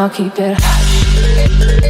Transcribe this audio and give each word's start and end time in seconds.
I'll 0.00 0.08
keep 0.08 0.32
it 0.38 0.56
hush. 0.58 1.89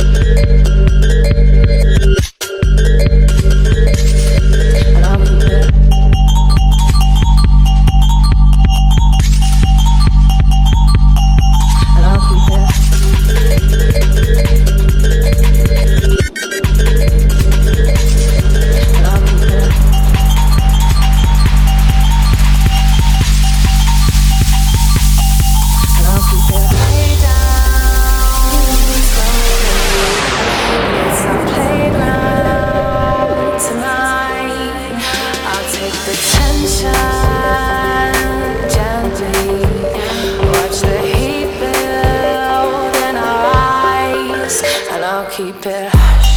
and 45.02 45.06
I'll 45.06 45.30
keep 45.30 45.64
it 45.64 45.88
hush. 45.94 46.30